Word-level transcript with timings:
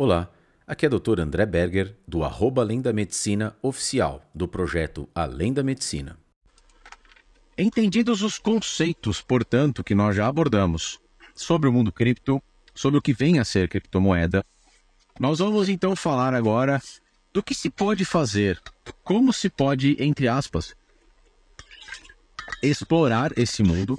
Olá, 0.00 0.30
aqui 0.64 0.86
é 0.86 0.88
o 0.88 0.96
Dr. 0.96 1.18
André 1.18 1.44
Berger, 1.44 1.96
do 2.06 2.22
arroba 2.22 2.62
Além 2.62 2.80
da 2.80 2.92
Medicina 2.92 3.56
oficial, 3.60 4.22
do 4.32 4.46
projeto 4.46 5.08
Além 5.12 5.52
da 5.52 5.60
Medicina. 5.64 6.16
Entendidos 7.58 8.22
os 8.22 8.38
conceitos, 8.38 9.20
portanto, 9.20 9.82
que 9.82 9.96
nós 9.96 10.14
já 10.14 10.28
abordamos 10.28 11.00
sobre 11.34 11.68
o 11.68 11.72
mundo 11.72 11.90
cripto, 11.90 12.40
sobre 12.72 12.96
o 12.96 13.02
que 13.02 13.12
vem 13.12 13.40
a 13.40 13.44
ser 13.44 13.68
criptomoeda, 13.68 14.44
nós 15.18 15.40
vamos 15.40 15.68
então 15.68 15.96
falar 15.96 16.32
agora 16.32 16.80
do 17.32 17.42
que 17.42 17.52
se 17.52 17.68
pode 17.68 18.04
fazer, 18.04 18.62
como 19.02 19.32
se 19.32 19.50
pode, 19.50 19.96
entre 19.98 20.28
aspas, 20.28 20.76
explorar 22.62 23.36
esse 23.36 23.64
mundo 23.64 23.98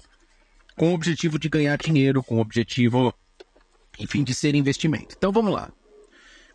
com 0.77 0.91
o 0.91 0.93
objetivo 0.93 1.37
de 1.37 1.49
ganhar 1.49 1.77
dinheiro, 1.77 2.23
com 2.23 2.37
o 2.37 2.39
objetivo, 2.39 3.13
enfim, 3.99 4.23
de 4.23 4.33
ser 4.33 4.55
investimento. 4.55 5.13
Então 5.17 5.33
vamos 5.33 5.51
lá. 5.51 5.69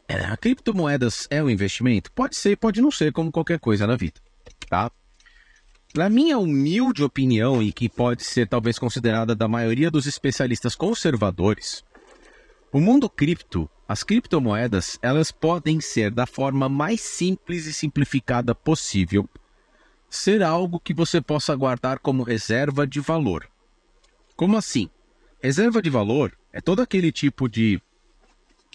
É, 0.08 0.16
a 0.16 0.36
criptomoedas 0.36 1.26
é 1.30 1.42
um 1.42 1.48
investimento? 1.48 2.12
Pode 2.12 2.36
ser, 2.36 2.56
pode 2.56 2.80
não 2.80 2.90
ser, 2.90 3.12
como 3.12 3.32
qualquer 3.32 3.58
coisa 3.58 3.86
na 3.86 3.96
vida, 3.96 4.20
tá? 4.68 4.90
Na 5.96 6.10
minha 6.10 6.38
humilde 6.38 7.02
opinião, 7.02 7.62
e 7.62 7.72
que 7.72 7.88
pode 7.88 8.24
ser 8.24 8.48
talvez 8.48 8.78
considerada 8.78 9.34
da 9.34 9.48
maioria 9.48 9.90
dos 9.90 10.06
especialistas 10.06 10.74
conservadores, 10.74 11.84
o 12.72 12.80
mundo 12.80 13.08
cripto, 13.08 13.70
as 13.86 14.02
criptomoedas, 14.02 14.98
elas 15.00 15.30
podem 15.30 15.80
ser 15.80 16.10
da 16.10 16.26
forma 16.26 16.68
mais 16.68 17.00
simples 17.00 17.66
e 17.66 17.72
simplificada 17.72 18.54
possível, 18.54 19.28
ser 20.10 20.42
algo 20.42 20.80
que 20.80 20.92
você 20.92 21.20
possa 21.20 21.54
guardar 21.54 21.98
como 21.98 22.22
reserva 22.22 22.86
de 22.86 23.00
valor. 23.00 23.48
Como 24.36 24.56
assim? 24.56 24.90
Reserva 25.40 25.80
de 25.80 25.90
valor 25.90 26.36
é 26.52 26.60
todo 26.60 26.82
aquele 26.82 27.12
tipo 27.12 27.48
de 27.48 27.80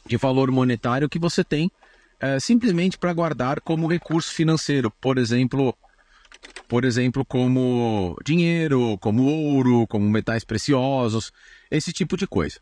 de 0.06 0.18
valor 0.18 0.52
monetário 0.52 1.10
que 1.10 1.20
você 1.20 1.44
tem 1.44 1.72
é, 2.20 2.40
simplesmente 2.40 2.98
para 2.98 3.14
guardar 3.14 3.62
como 3.62 3.88
recurso 3.88 4.34
financeiro, 4.34 4.92
por 4.92 5.18
exemplo, 5.18 5.74
por 6.68 6.84
exemplo, 6.84 7.24
como 7.24 8.18
dinheiro, 8.26 8.98
como 9.00 9.24
ouro, 9.24 9.88
como 9.88 10.10
metais 10.10 10.44
preciosos, 10.44 11.32
esse 11.72 11.94
tipo 11.94 12.18
de 12.18 12.28
coisa. 12.28 12.60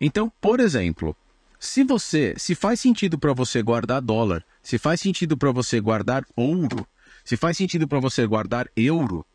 Então, 0.00 0.32
por 0.40 0.60
exemplo, 0.60 1.16
se 1.58 1.84
você, 1.84 2.34
se 2.38 2.54
faz 2.54 2.80
sentido 2.80 3.18
para 3.18 3.34
você 3.34 3.62
guardar 3.62 4.00
dólar, 4.00 4.44
se 4.62 4.78
faz 4.78 5.00
sentido 5.00 5.36
para 5.36 5.52
você 5.52 5.80
guardar 5.80 6.24
ouro, 6.36 6.86
se 7.24 7.36
faz 7.36 7.56
sentido 7.56 7.86
para 7.86 8.00
você 8.00 8.26
guardar 8.26 8.68
euro, 8.74 9.26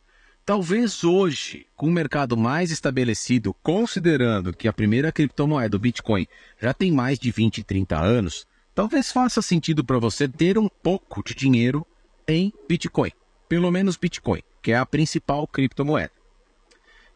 Talvez 0.45 1.03
hoje, 1.03 1.65
com 1.75 1.88
o 1.88 1.91
mercado 1.91 2.38
mais 2.38 2.69
estabelecido, 2.69 3.51
considerando 3.63 4.53
que 4.53 4.67
a 4.67 4.73
primeira 4.73 5.11
criptomoeda, 5.11 5.75
o 5.75 5.79
Bitcoin, 5.79 6.27
já 6.61 6.71
tem 6.71 6.91
mais 6.91 7.17
de 7.17 7.31
20, 7.31 7.63
30 7.63 7.99
anos, 7.99 8.45
talvez 8.75 9.11
faça 9.11 9.41
sentido 9.41 9.83
para 9.83 9.97
você 9.97 10.27
ter 10.27 10.59
um 10.59 10.69
pouco 10.69 11.23
de 11.23 11.33
dinheiro 11.33 11.83
em 12.27 12.53
Bitcoin. 12.69 13.11
Pelo 13.49 13.71
menos 13.71 13.97
Bitcoin, 13.97 14.43
que 14.61 14.71
é 14.71 14.77
a 14.77 14.85
principal 14.85 15.47
criptomoeda. 15.47 16.11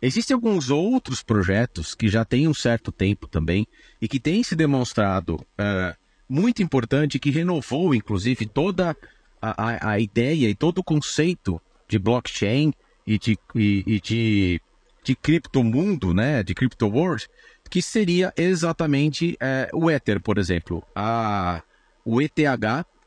Existem 0.02 0.33
alguns 0.33 0.71
outros 0.71 1.21
projetos 1.21 1.93
que 1.93 2.09
já 2.09 2.25
têm 2.25 2.47
um 2.47 2.53
certo 2.53 2.91
tempo 2.91 3.27
também 3.27 3.67
e 4.02 4.08
que 4.08 4.19
têm 4.19 4.41
se 4.41 4.55
demonstrado 4.55 5.36
uh, 5.36 5.95
muito 6.27 6.64
importante, 6.64 7.19
que 7.19 7.30
renovou, 7.30 7.93
inclusive, 7.93 8.47
toda 8.47 8.97
a, 9.39 9.88
a, 9.88 9.91
a 9.91 9.99
ideia 9.99 10.49
e 10.49 10.55
todo 10.55 10.80
o 10.80 10.83
conceito 10.83 11.61
de 11.88 11.99
blockchain 11.99 12.73
e 13.05 13.17
de, 13.17 13.38
e, 13.55 13.83
e 13.86 14.00
de, 14.00 14.61
de 15.03 15.16
criptomundo, 15.16 16.14
né, 16.14 16.44
de 16.44 16.53
crypto 16.53 16.88
world, 16.88 17.28
que 17.69 17.81
seria 17.81 18.33
exatamente 18.36 19.37
é, 19.39 19.70
o 19.73 19.89
Ether, 19.89 20.20
por 20.20 20.37
exemplo, 20.37 20.83
a, 20.95 21.61
o 22.04 22.21
ETH, 22.21 22.39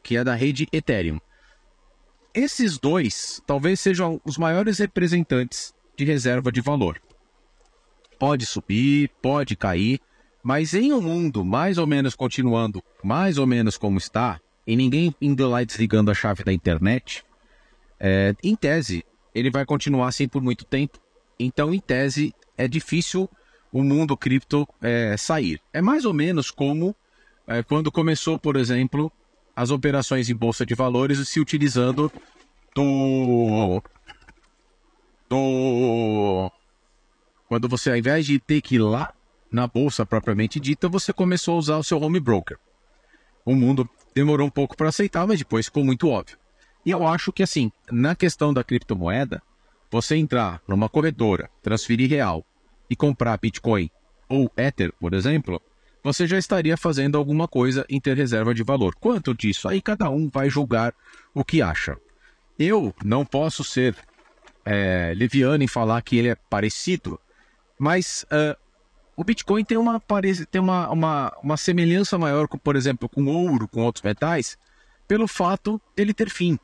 que 0.02 0.16
é 0.16 0.24
da 0.24 0.34
rede 0.34 0.68
Ethereum. 0.72 1.20
Esses 2.34 2.78
dois 2.78 3.42
talvez 3.46 3.80
sejam 3.80 4.20
os 4.24 4.38
maiores 4.38 4.78
representantes 4.78 5.74
de 5.96 6.04
reserva 6.04 6.50
de 6.50 6.60
valor. 6.60 7.00
Pode 8.18 8.46
subir, 8.46 9.10
pode 9.20 9.56
cair, 9.56 10.00
mas 10.42 10.74
em 10.74 10.92
um 10.92 11.00
mundo 11.00 11.44
mais 11.44 11.76
ou 11.76 11.86
menos 11.86 12.14
continuando 12.14 12.82
mais 13.02 13.36
ou 13.36 13.46
menos 13.46 13.76
como 13.76 13.98
está, 13.98 14.40
e 14.66 14.76
ninguém 14.76 15.14
indo 15.20 15.48
lá 15.48 15.62
desligando 15.62 16.10
a 16.10 16.14
chave 16.14 16.44
da 16.44 16.52
internet, 16.52 17.24
é, 17.98 18.34
em 18.42 18.56
tese, 18.56 19.04
ele 19.34 19.50
vai 19.50 19.64
continuar 19.64 20.08
assim 20.08 20.28
por 20.28 20.42
muito 20.42 20.64
tempo. 20.64 20.98
Então, 21.38 21.72
em 21.72 21.80
tese, 21.80 22.34
é 22.56 22.68
difícil 22.68 23.28
o 23.72 23.82
mundo 23.82 24.16
cripto 24.16 24.68
é, 24.80 25.16
sair. 25.16 25.60
É 25.72 25.80
mais 25.80 26.04
ou 26.04 26.12
menos 26.12 26.50
como 26.50 26.94
é, 27.46 27.62
quando 27.62 27.90
começou, 27.90 28.38
por 28.38 28.56
exemplo, 28.56 29.10
as 29.56 29.70
operações 29.70 30.28
em 30.28 30.34
bolsa 30.34 30.64
de 30.64 30.74
valores 30.74 31.28
se 31.28 31.40
utilizando 31.40 32.12
do 32.74 33.82
do 35.28 36.50
quando 37.48 37.68
você 37.68 37.90
ao 37.90 37.96
invés 37.96 38.24
de 38.24 38.38
ter 38.38 38.60
que 38.60 38.76
ir 38.76 38.78
lá 38.78 39.12
na 39.50 39.66
bolsa 39.66 40.06
propriamente 40.06 40.58
dita, 40.58 40.88
você 40.88 41.12
começou 41.12 41.54
a 41.54 41.58
usar 41.58 41.76
o 41.76 41.84
seu 41.84 42.00
home 42.00 42.18
broker. 42.18 42.58
O 43.44 43.54
mundo 43.54 43.88
demorou 44.14 44.46
um 44.46 44.50
pouco 44.50 44.76
para 44.76 44.88
aceitar, 44.88 45.26
mas 45.26 45.38
depois 45.38 45.66
ficou 45.66 45.84
muito 45.84 46.08
óbvio. 46.08 46.38
E 46.84 46.90
eu 46.90 47.06
acho 47.06 47.32
que, 47.32 47.42
assim, 47.42 47.70
na 47.90 48.14
questão 48.14 48.52
da 48.52 48.64
criptomoeda, 48.64 49.42
você 49.90 50.16
entrar 50.16 50.60
numa 50.66 50.88
corretora, 50.88 51.50
transferir 51.62 52.08
real 52.08 52.44
e 52.88 52.96
comprar 52.96 53.38
Bitcoin 53.38 53.90
ou 54.28 54.50
Ether, 54.56 54.92
por 54.98 55.12
exemplo, 55.12 55.60
você 56.02 56.26
já 56.26 56.38
estaria 56.38 56.76
fazendo 56.76 57.16
alguma 57.16 57.46
coisa 57.46 57.86
em 57.88 58.00
ter 58.00 58.16
reserva 58.16 58.52
de 58.52 58.62
valor. 58.62 58.94
Quanto 58.96 59.34
disso? 59.34 59.68
Aí 59.68 59.80
cada 59.80 60.10
um 60.10 60.28
vai 60.28 60.50
julgar 60.50 60.94
o 61.32 61.44
que 61.44 61.62
acha. 61.62 61.96
Eu 62.58 62.94
não 63.04 63.24
posso 63.24 63.62
ser 63.62 63.96
é, 64.64 65.12
leviano 65.16 65.62
em 65.62 65.68
falar 65.68 66.02
que 66.02 66.16
ele 66.16 66.28
é 66.28 66.34
parecido, 66.34 67.20
mas 67.78 68.24
uh, 68.24 68.56
o 69.16 69.24
Bitcoin 69.24 69.64
tem, 69.64 69.76
uma, 69.76 70.00
tem 70.50 70.60
uma, 70.60 70.90
uma, 70.90 71.32
uma 71.42 71.56
semelhança 71.56 72.18
maior, 72.18 72.48
com, 72.48 72.58
por 72.58 72.76
exemplo, 72.76 73.08
com 73.08 73.26
ouro, 73.26 73.68
com 73.68 73.82
outros 73.82 74.02
metais, 74.02 74.56
pelo 75.06 75.28
fato 75.28 75.80
dele 75.94 76.14
ter 76.14 76.30
fim, 76.30 76.58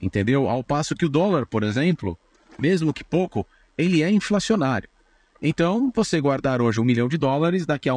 entendeu? 0.00 0.48
Ao 0.48 0.62
passo 0.62 0.94
que 0.94 1.04
o 1.04 1.08
dólar, 1.08 1.46
por 1.46 1.62
exemplo, 1.62 2.18
mesmo 2.58 2.92
que 2.92 3.04
pouco, 3.04 3.46
ele 3.76 4.02
é 4.02 4.10
inflacionário. 4.10 4.88
Então, 5.42 5.90
você 5.94 6.20
guardar 6.20 6.60
hoje 6.60 6.80
um 6.80 6.84
milhão 6.84 7.08
de 7.08 7.16
dólares, 7.16 7.64
daqui 7.64 7.88
a 7.88 7.94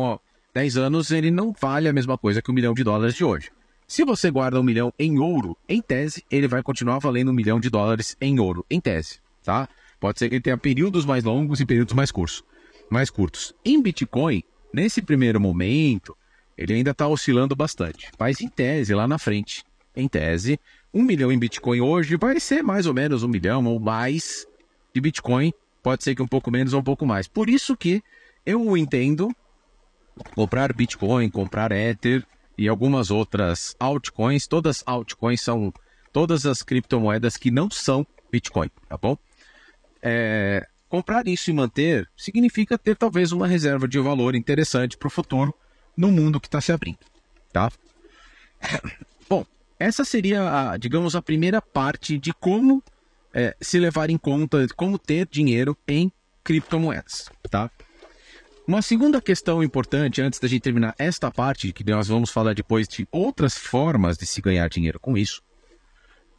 10 0.54 0.78
anos 0.78 1.12
ele 1.12 1.32
não 1.32 1.54
vale 1.60 1.90
a 1.90 1.94
mesma 1.94 2.18
coisa 2.18 2.42
que 2.42 2.52
um 2.52 2.54
milhão 2.54 2.74
de 2.74 2.84
dólares 2.84 3.16
de 3.16 3.24
hoje. 3.24 3.52
Se 3.88 4.06
você 4.06 4.32
guarda 4.32 4.60
um 4.60 4.64
milhão 4.64 4.94
em 4.98 5.20
ouro, 5.20 5.58
em 5.68 5.82
tese, 5.82 6.24
ele 6.32 6.48
vai 6.48 6.64
continuar 6.64 7.00
valendo 7.00 7.32
um 7.32 7.34
milhão 7.34 7.60
de 7.60 7.70
dólares 7.70 8.16
em 8.22 8.40
ouro, 8.40 8.66
em 8.70 8.80
tese, 8.80 9.20
tá? 9.44 9.68
Pode 10.00 10.20
ser 10.20 10.30
que 10.30 10.36
ele 10.36 10.42
tenha 10.42 10.58
períodos 10.58 11.06
mais 11.06 11.24
longos 11.24 11.60
e 11.60 11.66
períodos 11.66 11.94
mais 11.94 12.12
curtos. 12.12 12.44
Mais 12.90 13.10
curtos. 13.10 13.54
Em 13.64 13.82
Bitcoin, 13.82 14.44
nesse 14.74 15.02
primeiro 15.02 15.40
momento, 15.40 16.16
ele 16.58 16.74
ainda 16.74 16.92
está 16.92 17.08
oscilando 17.08 17.56
bastante. 17.56 18.10
Mas 18.18 18.42
em 18.42 18.48
tese, 18.48 18.94
lá 18.94 19.08
na 19.08 19.18
frente, 19.18 19.64
em 19.96 20.08
tese, 20.08 20.60
um 20.94 21.04
milhão 21.04 21.32
em 21.32 21.40
Bitcoin 21.40 21.82
hoje 21.82 22.16
vai 22.16 22.40
ser 22.40 22.62
mais 22.62 22.86
ou 22.86 22.94
menos 22.94 23.24
um 23.24 23.28
milhão 23.28 23.66
ou 23.66 23.80
mais 23.80 24.46
de 24.94 25.02
Bitcoin. 25.02 25.52
Pode 25.82 26.04
ser 26.04 26.16
que 26.16 26.22
um 26.22 26.28
pouco 26.28 26.52
menos 26.52 26.74
ou 26.74 26.80
um 26.80 26.84
pouco 26.84 27.06
mais. 27.06 27.28
Por 27.28 27.50
isso 27.50 27.76
que 27.76 28.04
eu 28.46 28.78
entendo 28.78 29.36
comprar 30.36 30.72
Bitcoin, 30.72 31.30
comprar 31.30 31.72
Ether 31.72 32.26
e 32.58 32.68
algumas 32.68 33.10
outras 33.10 33.76
altcoins. 33.80 34.46
Todas 34.46 34.84
altcoins 34.86 35.42
são 35.42 35.74
todas 36.12 36.46
as 36.46 36.62
criptomoedas 36.62 37.36
que 37.36 37.50
não 37.50 37.70
são 37.70 38.06
Bitcoin, 38.32 38.70
tá 38.88 38.98
bom? 38.98 39.18
É, 40.02 40.68
comprar 40.88 41.28
isso 41.28 41.50
e 41.50 41.54
manter 41.54 42.08
significa 42.16 42.78
ter 42.78 42.96
talvez 42.96 43.32
uma 43.32 43.48
reserva 43.48 43.88
de 43.88 44.00
valor 44.00 44.36
interessante 44.36 44.96
para 44.96 45.08
o 45.08 45.12
futuro 45.12 45.54
no 45.98 46.12
mundo 46.12 46.40
que 46.40 46.48
está 46.48 46.62
se 46.62 46.72
abrindo, 46.72 47.00
tá? 47.52 47.72
Essa 49.80 50.06
seria, 50.06 50.72
a, 50.72 50.78
digamos, 50.78 51.16
a 51.16 51.22
primeira 51.22 51.62
parte 51.62 52.18
de 52.18 52.34
como 52.34 52.84
é, 53.34 53.56
se 53.60 53.80
levar 53.80 54.10
em 54.10 54.18
conta, 54.18 54.66
como 54.76 55.00
ter 55.00 55.28
dinheiro 55.28 55.78
em 55.88 56.12
criptomoedas, 56.44 57.30
tá? 57.50 57.70
Uma 58.66 58.82
segunda 58.82 59.22
questão 59.22 59.62
importante, 59.62 60.22
antes 60.22 60.40
da 60.40 60.48
gente 60.48 60.62
terminar 60.62 60.96
esta 60.98 61.30
parte, 61.30 61.74
que 61.74 61.84
nós 61.84 62.08
vamos 62.08 62.30
falar 62.30 62.54
depois 62.54 62.88
de 62.88 63.08
outras 63.12 63.58
formas 63.58 64.18
de 64.18 64.26
se 64.26 64.42
ganhar 64.42 64.70
dinheiro 64.70 65.00
com 65.00 65.18
isso, 65.18 65.42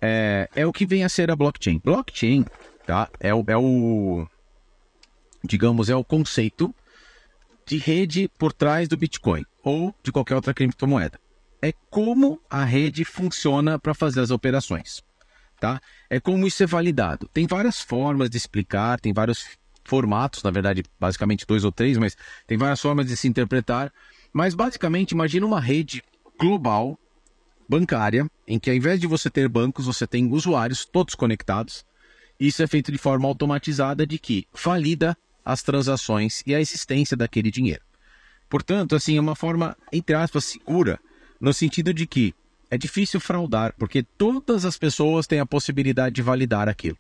é, 0.01 0.49
é 0.55 0.67
o 0.67 0.73
que 0.73 0.87
vem 0.87 1.05
a 1.05 1.09
ser 1.09 1.31
a 1.31 1.37
blockchain. 1.37 1.81
Blockchain, 1.85 2.47
tá? 2.87 3.11
É 3.21 3.35
o, 3.35 3.45
é 3.47 3.57
o, 3.57 4.27
digamos, 5.43 5.91
é 5.91 5.97
o 5.97 6.05
conceito 6.05 6.75
de 7.67 7.77
rede 7.77 8.31
por 8.39 8.53
trás 8.53 8.89
do 8.89 8.97
Bitcoin 8.97 9.45
ou 9.63 9.95
de 10.03 10.13
qualquer 10.13 10.37
outra 10.37 10.55
criptomoeda 10.55 11.19
é 11.65 11.73
como 11.89 12.39
a 12.51 12.63
rede 12.63 13.07
funciona 13.07 13.79
para 13.79 13.95
fazer 13.95 14.21
as 14.21 14.31
operações. 14.31 15.03
Tá? 15.59 15.81
É 16.11 16.21
como 16.21 16.47
isso 16.47 16.63
é 16.63 16.67
validado. 16.67 17.27
Tem 17.33 17.47
várias 17.47 17.81
formas 17.81 18.29
de 18.29 18.37
explicar, 18.37 19.01
tem 19.01 19.15
vários 19.15 19.47
formatos, 19.83 20.43
na 20.43 20.51
verdade, 20.51 20.85
basicamente 21.01 21.47
dois 21.47 21.65
ou 21.65 21.73
três, 21.73 21.97
mas 21.97 22.19
tem 22.47 22.59
várias 22.59 22.83
formas 22.83 23.07
de 23.07 23.17
se 23.17 23.27
interpretar. 23.27 23.91
Mas 24.31 24.55
basicamente, 24.55 25.13
imagina 25.13 25.47
uma 25.47 25.59
rede 25.59 26.05
global 26.39 26.99
bancária, 27.67 28.31
em 28.47 28.59
que 28.59 28.69
ao 28.69 28.77
invés 28.77 29.01
de 29.01 29.07
você 29.07 29.31
ter 29.31 29.49
bancos, 29.49 29.87
você 29.87 30.07
tem 30.07 30.31
usuários 30.31 30.85
todos 30.85 31.15
conectados. 31.15 31.83
Isso 32.39 32.63
é 32.63 32.67
feito 32.67 32.93
de 32.93 32.99
forma 32.99 33.27
automatizada 33.27 34.07
de 34.07 34.19
que 34.19 34.47
valida 34.53 35.17
as 35.43 35.63
transações 35.63 36.43
e 36.47 36.55
a 36.55 36.61
existência 36.61 37.17
daquele 37.17 37.51
dinheiro. 37.51 37.83
Portanto, 38.51 38.95
assim, 38.95 39.17
é 39.17 39.21
uma 39.21 39.35
forma, 39.35 39.75
entre 39.91 40.15
aspas, 40.15 40.45
segura, 40.45 41.01
no 41.45 41.53
sentido 41.53 41.93
de 41.93 42.07
que 42.07 42.35
é 42.71 42.79
difícil 42.79 43.21
fraudar, 43.21 43.75
porque 43.79 44.03
todas 44.03 44.65
as 44.65 44.79
pessoas 44.79 45.27
têm 45.27 45.41
a 45.41 45.47
possibilidade 45.47 46.15
de 46.15 46.23
validar 46.23 46.69
aquilo. 46.69 46.97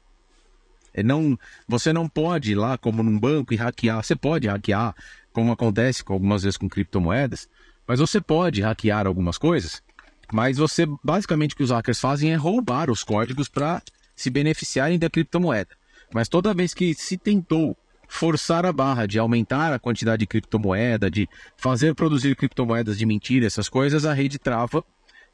É 0.92 1.02
não, 1.02 1.36
você 1.66 1.92
não 1.92 2.06
pode 2.08 2.52
ir 2.52 2.54
lá, 2.54 2.76
como 2.76 3.02
num 3.02 3.18
banco, 3.18 3.54
e 3.54 3.56
hackear. 3.56 4.04
Você 4.04 4.14
pode 4.14 4.46
hackear, 4.46 4.94
como 5.32 5.50
acontece 5.50 6.04
com, 6.04 6.12
algumas 6.12 6.42
vezes 6.42 6.58
com 6.58 6.68
criptomoedas, 6.68 7.48
mas 7.88 7.98
você 7.98 8.20
pode 8.20 8.60
hackear 8.60 9.06
algumas 9.06 9.38
coisas, 9.38 9.82
mas 10.30 10.58
você, 10.58 10.86
basicamente, 11.02 11.54
o 11.54 11.56
que 11.56 11.64
os 11.64 11.70
hackers 11.70 11.98
fazem 11.98 12.30
é 12.30 12.36
roubar 12.36 12.90
os 12.90 13.02
códigos 13.02 13.48
para 13.48 13.82
se 14.14 14.30
beneficiarem 14.30 14.98
da 14.98 15.10
criptomoeda. 15.10 15.70
Mas 16.12 16.28
toda 16.28 16.54
vez 16.54 16.74
que 16.74 16.94
se 16.94 17.16
tentou 17.16 17.76
forçar 18.08 18.64
a 18.66 18.72
barra 18.72 19.06
de 19.06 19.18
aumentar 19.18 19.72
a 19.72 19.78
quantidade 19.78 20.20
de 20.20 20.26
criptomoeda, 20.26 21.10
de 21.10 21.28
fazer 21.56 21.94
produzir 21.94 22.36
criptomoedas 22.36 22.98
de 22.98 23.06
mentira, 23.06 23.46
essas 23.46 23.68
coisas, 23.68 24.04
a 24.04 24.12
rede 24.12 24.38
trava 24.38 24.84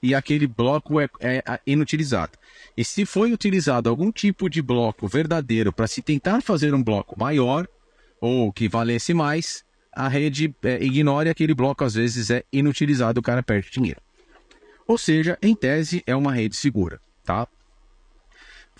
e 0.02 0.14
aquele 0.14 0.46
bloco 0.46 0.98
é, 1.00 1.08
é, 1.20 1.42
é 1.46 1.60
inutilizado. 1.66 2.32
E 2.76 2.84
se 2.84 3.04
foi 3.04 3.32
utilizado 3.32 3.88
algum 3.88 4.10
tipo 4.10 4.48
de 4.48 4.62
bloco 4.62 5.06
verdadeiro 5.06 5.72
para 5.72 5.86
se 5.86 6.00
tentar 6.00 6.40
fazer 6.40 6.74
um 6.74 6.82
bloco 6.82 7.18
maior 7.18 7.68
ou 8.20 8.52
que 8.52 8.68
valesse 8.68 9.12
mais, 9.12 9.64
a 9.92 10.08
rede 10.08 10.54
é, 10.62 10.82
ignora 10.82 11.30
aquele 11.30 11.54
bloco, 11.54 11.84
às 11.84 11.94
vezes 11.94 12.30
é 12.30 12.44
inutilizado, 12.52 13.20
o 13.20 13.22
cara 13.22 13.42
perde 13.42 13.70
dinheiro. 13.70 14.00
Ou 14.86 14.98
seja, 14.98 15.38
em 15.42 15.54
tese, 15.54 16.02
é 16.06 16.16
uma 16.16 16.32
rede 16.32 16.56
segura, 16.56 17.00
tá? 17.24 17.46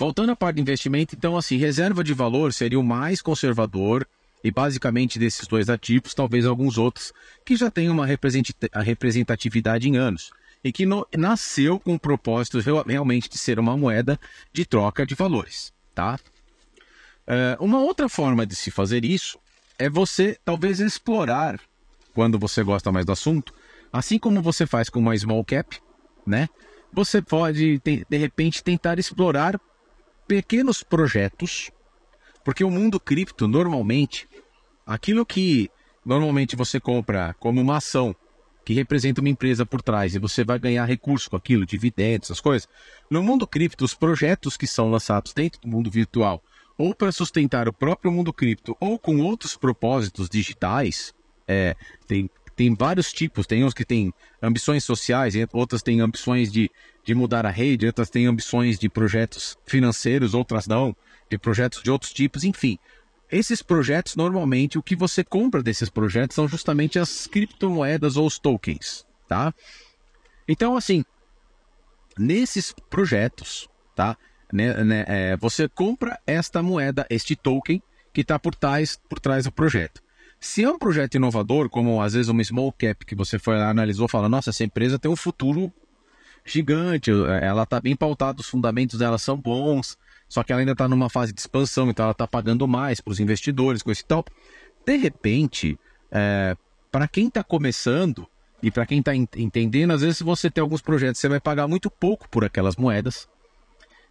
Voltando 0.01 0.33
à 0.33 0.35
parte 0.35 0.57
de 0.57 0.63
investimento, 0.63 1.15
então, 1.15 1.37
assim, 1.37 1.59
reserva 1.59 2.03
de 2.03 2.15
valor 2.15 2.55
seria 2.55 2.81
o 2.81 2.83
mais 2.83 3.21
conservador 3.21 4.09
e 4.43 4.51
basicamente 4.51 5.19
desses 5.19 5.47
dois 5.47 5.69
ativos, 5.69 6.15
talvez 6.15 6.47
alguns 6.47 6.79
outros 6.79 7.13
que 7.45 7.55
já 7.55 7.71
têm 7.71 7.91
uma 7.91 8.07
representatividade 8.07 9.91
em 9.91 9.99
anos 9.99 10.31
e 10.65 10.73
que 10.73 10.87
no, 10.87 11.07
nasceu 11.15 11.79
com 11.79 11.97
o 11.97 12.01
propósito 12.01 12.59
realmente 12.87 13.29
de 13.29 13.37
ser 13.37 13.59
uma 13.59 13.77
moeda 13.77 14.19
de 14.55 14.65
troca 14.65 15.05
de 15.05 15.15
valores, 15.15 15.71
tá? 15.95 16.19
Uh, 17.29 17.63
uma 17.63 17.81
outra 17.81 18.09
forma 18.09 18.47
de 18.47 18.57
se 18.57 18.71
fazer 18.71 19.05
isso 19.05 19.39
é 19.79 19.91
você 19.91 20.39
talvez 20.43 20.81
explorar, 20.81 21.61
quando 22.15 22.39
você 22.39 22.63
gosta 22.63 22.91
mais 22.91 23.05
do 23.05 23.13
assunto, 23.13 23.53
assim 23.93 24.19
como 24.19 24.41
você 24.41 24.67
faz 24.67 24.89
com 24.89 24.99
uma 24.99 25.15
small 25.15 25.45
cap, 25.45 25.79
né? 26.27 26.49
Você 26.91 27.21
pode, 27.21 27.79
de 27.85 28.17
repente, 28.17 28.65
tentar 28.65 28.99
explorar 28.99 29.61
pequenos 30.31 30.85
projetos, 30.85 31.73
porque 32.45 32.63
o 32.63 32.71
mundo 32.71 33.01
cripto, 33.01 33.49
normalmente, 33.49 34.29
aquilo 34.87 35.27
que 35.27 35.69
normalmente 36.07 36.55
você 36.55 36.79
compra 36.79 37.35
como 37.41 37.61
uma 37.61 37.79
ação 37.79 38.15
que 38.65 38.73
representa 38.73 39.21
uma 39.21 39.29
empresa 39.29 39.67
por 39.67 39.83
trás 39.83 40.15
e 40.15 40.21
você 40.21 40.45
vai 40.45 40.57
ganhar 40.57 40.85
recurso 40.85 41.29
com 41.29 41.35
aquilo, 41.35 41.67
dividendos, 41.67 42.29
essas 42.29 42.41
coisas. 42.41 42.69
No 43.11 43.25
mundo 43.25 43.45
cripto, 43.45 43.85
os 43.85 43.93
projetos 43.93 44.57
que 44.57 44.69
são 44.69 44.89
lançados 44.89 45.33
dentro 45.33 45.61
do 45.63 45.67
mundo 45.67 45.91
virtual, 45.91 46.41
ou 46.79 46.95
para 46.95 47.11
sustentar 47.11 47.69
o 47.69 47.73
próprio 47.73 48.13
mundo 48.13 48.33
cripto, 48.33 48.77
ou 48.79 49.01
com 49.01 49.19
outros 49.19 49.57
propósitos 49.57 50.29
digitais, 50.29 51.13
é, 51.49 51.75
tem, 52.07 52.31
tem 52.55 52.73
vários 52.73 53.13
tipos. 53.13 53.49
Tem 53.49 53.65
uns 53.65 53.75
que 53.75 53.85
têm 53.85 54.15
ambições 54.41 54.85
sociais, 54.85 55.35
outras 55.53 55.83
têm 55.83 56.01
ambições 56.01 56.53
de 56.53 56.71
de 57.05 57.15
mudar 57.15 57.47
a 57.47 57.51
rede, 57.51 57.87
outras 57.87 58.11
têm 58.11 58.27
ambições 58.27 58.79
de 58.79 58.89
projetos 58.89 59.57
financeiros, 59.67 60.35
outras 60.35 60.67
não, 60.67 60.95
de 61.31 61.39
projetos 61.39 61.83
de 61.83 61.91
outros 61.91 62.13
tipos, 62.13 62.45
enfim. 62.45 62.79
Esses 63.31 63.63
projetos, 63.63 64.17
normalmente, 64.17 64.79
o 64.79 64.83
que 64.83 64.97
você 64.97 65.23
compra 65.23 65.63
desses 65.63 65.89
projetos 65.89 66.35
são 66.35 66.49
justamente 66.49 66.99
as 66.99 67.27
criptomoedas 67.27 68.17
ou 68.17 68.27
os 68.27 68.39
tokens, 68.39 69.07
tá? 69.29 69.55
Então, 70.49 70.77
assim, 70.77 71.05
nesses 72.19 72.75
projetos, 72.91 73.69
tá? 73.95 74.17
Né, 74.53 74.83
né, 74.83 75.05
é, 75.07 75.37
você 75.37 75.69
compra 75.69 76.19
esta 76.27 76.61
moeda, 76.61 77.07
este 77.09 77.37
token, 77.37 77.81
que 78.13 78.23
está 78.23 78.37
por 78.37 78.55
trás, 78.55 79.01
por 79.09 79.21
trás 79.21 79.45
do 79.45 79.53
projeto. 79.53 80.03
Se 80.41 80.65
é 80.65 80.71
um 80.71 80.79
projeto 80.79 81.15
inovador, 81.15 81.69
como 81.69 82.01
às 82.01 82.15
vezes 82.15 82.29
uma 82.29 82.43
small 82.43 82.73
cap 82.73 83.05
que 83.05 83.15
você 83.15 83.39
foi 83.39 83.57
lá, 83.59 83.69
analisou, 83.69 84.09
fala, 84.09 84.29
nossa, 84.29 84.51
essa 84.51 84.65
empresa 84.65 84.99
tem 84.99 85.11
um 85.11 85.17
futuro 85.17 85.73
gigante, 86.53 87.11
ela 87.43 87.63
está 87.63 87.81
bem 87.81 87.97
pautada, 87.97 88.41
os 88.41 88.49
fundamentos 88.49 88.99
dela 88.99 89.19
são 89.19 89.37
bons, 89.37 89.97
só 90.29 90.43
que 90.43 90.53
ela 90.53 90.61
ainda 90.61 90.73
está 90.73 90.89
numa 90.89 91.09
fase 91.09 91.33
de 91.33 91.41
expansão, 91.41 91.91
então 91.91 92.05
ela 92.05 92.13
está 92.13 92.27
pagando 92.27 92.67
mais 92.69 93.01
para 93.01 93.13
os 93.13 93.21
investidores, 93.21 93.83
coisa 93.83 94.01
e 94.01 94.05
tal. 94.05 94.25
De 94.87 94.97
repente, 94.97 95.79
é, 96.11 96.57
para 96.91 97.09
quem 97.09 97.29
está 97.29 97.43
começando 97.43 98.27
e 98.63 98.71
para 98.71 98.87
quem 98.87 99.01
está 99.01 99.15
entendendo, 99.15 99.93
às 99.93 100.03
vezes 100.03 100.21
você 100.21 100.51
tem 100.51 100.63
alguns 100.63 100.83
projetos, 100.83 101.21
você 101.21 101.29
vai 101.29 101.41
pagar 101.41 101.67
muito 101.67 101.91
pouco 101.91 102.29
por 102.29 102.45
aquelas 102.45 102.77
moedas. 102.77 103.29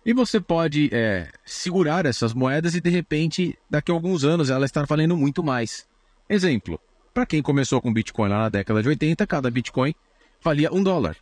E 0.06 0.14
você 0.14 0.40
pode 0.40 0.90
é, 0.92 1.30
segurar 1.46 2.06
essas 2.06 2.34
moedas 2.34 2.74
e 2.74 2.82
de 2.82 2.90
repente, 2.90 3.58
daqui 3.70 3.92
a 3.92 3.94
alguns 3.94 4.24
anos, 4.24 4.50
ela 4.50 4.66
estar 4.66 4.86
valendo 4.86 5.16
muito 5.16 5.44
mais. 5.44 5.88
Exemplo: 6.28 6.80
para 7.14 7.26
quem 7.26 7.42
começou 7.42 7.82
com 7.82 7.94
Bitcoin 7.94 8.30
lá 8.30 8.40
na 8.40 8.50
década 8.50 8.82
de 8.82 8.90
80, 8.90 9.28
cada 9.28 9.52
Bitcoin 9.52 9.94
valia 10.42 10.74
um 10.74 10.82
dólar. 10.82 11.18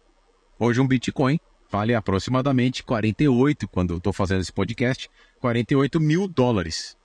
Hoje 0.60 0.82
um 0.82 0.88
Bitcoin 0.88 1.40
vale 1.70 1.94
aproximadamente 1.94 2.84
48, 2.84 3.68
quando 3.68 3.94
eu 3.94 3.98
estou 3.98 4.12
fazendo 4.12 4.42
esse 4.42 4.52
podcast, 4.52 5.10
48 5.40 6.00
mil 6.00 6.28
dólares. 6.28 6.98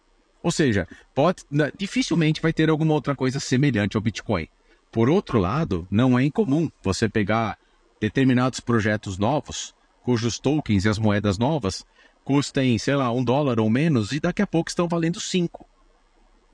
Ou 0.43 0.51
seja, 0.51 0.89
pode, 1.15 1.45
né, 1.51 1.71
dificilmente 1.77 2.41
vai 2.41 2.53
ter 2.53 2.71
alguma 2.71 2.95
outra 2.95 3.15
coisa 3.15 3.39
semelhante 3.39 3.97
ao 3.97 4.03
Bitcoin. 4.03 4.49
Por 4.91 5.09
outro 5.09 5.39
lado, 5.39 5.87
não 5.91 6.19
é 6.19 6.25
incomum 6.25 6.71
você 6.83 7.09
pegar 7.09 7.59
determinados 8.01 8.61
projetos 8.61 9.19
novos, 9.19 9.75
cujos 10.03 10.39
tokens 10.39 10.85
e 10.85 10.89
as 10.89 10.99
moedas 10.99 11.39
novas 11.39 11.85
custem, 12.25 12.79
sei 12.79 12.95
lá, 12.95 13.13
um 13.13 13.23
dólar 13.23 13.59
ou 13.59 13.69
menos, 13.69 14.13
e 14.13 14.21
daqui 14.21 14.43
a 14.43 14.47
pouco 14.47 14.71
estão 14.71 14.89
valendo 14.89 15.21
cinco. 15.21 15.67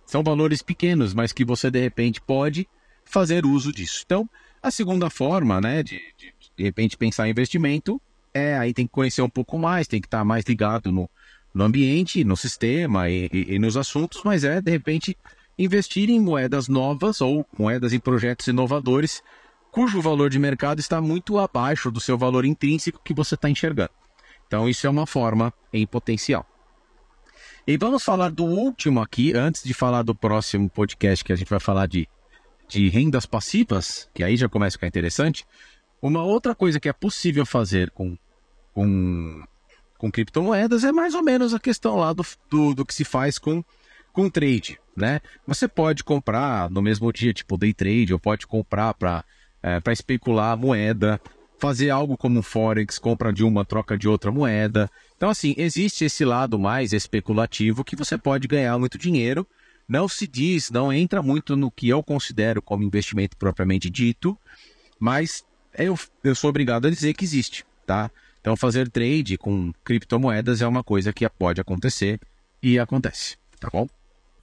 São 0.06 0.22
valores 0.22 0.62
pequenos, 0.62 1.12
mas 1.12 1.32
que 1.32 1.44
você 1.44 1.70
de 1.70 1.80
repente 1.80 2.20
pode 2.20 2.66
fazer 3.04 3.44
uso 3.44 3.72
disso. 3.72 4.02
Então, 4.04 4.28
a 4.62 4.70
segunda 4.70 5.10
forma 5.10 5.60
né, 5.60 5.82
de, 5.82 6.00
de 6.16 6.32
de 6.58 6.64
repente 6.64 6.96
pensar 6.96 7.28
em 7.28 7.30
investimento, 7.30 8.02
é, 8.34 8.58
aí 8.58 8.74
tem 8.74 8.86
que 8.86 8.92
conhecer 8.92 9.22
um 9.22 9.28
pouco 9.28 9.56
mais, 9.56 9.86
tem 9.86 10.00
que 10.00 10.08
estar 10.08 10.24
mais 10.24 10.44
ligado 10.44 10.90
no, 10.90 11.08
no 11.54 11.64
ambiente, 11.64 12.24
no 12.24 12.36
sistema 12.36 13.08
e, 13.08 13.30
e, 13.32 13.54
e, 13.54 13.58
nos 13.58 13.76
assuntos, 13.76 14.22
mas 14.24 14.42
é, 14.42 14.60
de 14.60 14.70
repente, 14.70 15.16
investir 15.56 16.10
em 16.10 16.20
moedas 16.20 16.68
novas 16.68 17.20
ou 17.20 17.46
moedas 17.56 17.92
em 17.92 18.00
projetos 18.00 18.48
inovadores, 18.48 19.22
cujo 19.70 20.02
valor 20.02 20.28
de 20.28 20.38
mercado 20.38 20.80
está 20.80 21.00
muito 21.00 21.38
abaixo 21.38 21.90
do 21.90 22.00
seu 22.00 22.18
valor 22.18 22.44
intrínseco 22.44 23.00
que 23.04 23.14
você 23.14 23.36
está 23.36 23.48
enxergando. 23.48 23.90
Então, 24.46 24.68
isso 24.68 24.86
é 24.86 24.90
uma 24.90 25.06
forma 25.06 25.52
em 25.72 25.86
potencial. 25.86 26.44
E 27.66 27.76
vamos 27.76 28.02
falar 28.02 28.30
do 28.30 28.44
último 28.44 29.00
aqui, 29.00 29.34
antes 29.34 29.62
de 29.62 29.74
falar 29.74 30.02
do 30.02 30.14
próximo 30.14 30.68
podcast, 30.70 31.24
que 31.24 31.32
a 31.32 31.36
gente 31.36 31.50
vai 31.50 31.60
falar 31.60 31.86
de, 31.86 32.08
de 32.66 32.88
rendas 32.88 33.26
passivas, 33.26 34.08
que 34.14 34.24
aí 34.24 34.36
já 34.36 34.48
começa 34.48 34.76
a 34.76 34.78
ficar 34.78 34.86
interessante. 34.86 35.46
Uma 36.00 36.22
outra 36.22 36.54
coisa 36.54 36.78
que 36.78 36.88
é 36.88 36.92
possível 36.92 37.44
fazer 37.44 37.90
com, 37.90 38.16
com, 38.72 39.42
com 39.96 40.10
criptomoedas 40.10 40.84
é 40.84 40.92
mais 40.92 41.14
ou 41.14 41.22
menos 41.22 41.52
a 41.52 41.58
questão 41.58 41.96
lá 41.96 42.12
do, 42.12 42.24
do, 42.48 42.74
do 42.74 42.86
que 42.86 42.94
se 42.94 43.04
faz 43.04 43.38
com, 43.38 43.64
com 44.12 44.30
trade, 44.30 44.78
né? 44.96 45.20
Você 45.46 45.66
pode 45.66 46.04
comprar 46.04 46.70
no 46.70 46.80
mesmo 46.80 47.12
dia, 47.12 47.32
tipo 47.32 47.56
day 47.56 47.74
trade, 47.74 48.12
ou 48.12 48.18
pode 48.18 48.46
comprar 48.46 48.94
para 48.94 49.24
é, 49.62 49.80
especular 49.92 50.52
a 50.52 50.56
moeda, 50.56 51.20
fazer 51.58 51.90
algo 51.90 52.16
como 52.16 52.38
um 52.38 52.42
forex, 52.42 52.98
compra 52.98 53.32
de 53.32 53.42
uma, 53.42 53.64
troca 53.64 53.98
de 53.98 54.08
outra 54.08 54.30
moeda. 54.30 54.88
Então, 55.16 55.28
assim, 55.28 55.54
existe 55.58 56.04
esse 56.04 56.24
lado 56.24 56.58
mais 56.58 56.92
especulativo 56.92 57.84
que 57.84 57.96
você 57.96 58.16
pode 58.16 58.46
ganhar 58.46 58.78
muito 58.78 58.96
dinheiro. 58.96 59.46
Não 59.88 60.06
se 60.08 60.26
diz, 60.26 60.70
não 60.70 60.92
entra 60.92 61.22
muito 61.22 61.56
no 61.56 61.70
que 61.70 61.88
eu 61.88 62.02
considero 62.02 62.62
como 62.62 62.84
investimento 62.84 63.36
propriamente 63.36 63.90
dito, 63.90 64.38
mas 65.00 65.44
eu, 65.84 65.98
eu 66.24 66.34
sou 66.34 66.50
obrigado 66.50 66.86
a 66.86 66.90
dizer 66.90 67.14
que 67.14 67.24
existe, 67.24 67.64
tá? 67.86 68.10
Então, 68.40 68.56
fazer 68.56 68.88
trade 68.88 69.36
com 69.36 69.72
criptomoedas 69.84 70.62
é 70.62 70.66
uma 70.66 70.82
coisa 70.82 71.12
que 71.12 71.28
pode 71.28 71.60
acontecer 71.60 72.18
e 72.62 72.78
acontece, 72.78 73.36
tá 73.60 73.68
bom? 73.70 73.86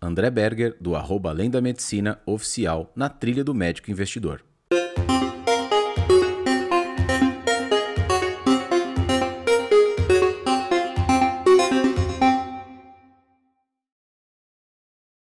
André 0.02 0.30
Berger, 0.30 0.76
do 0.80 0.96
arroba 0.96 1.30
Além 1.30 1.50
da 1.50 1.62
Medicina 1.62 2.20
Oficial, 2.26 2.92
na 2.96 3.10
trilha 3.10 3.44
do 3.44 3.54
médico 3.54 3.90
investidor. 3.90 4.44